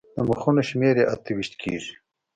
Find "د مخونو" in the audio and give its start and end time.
0.15-0.61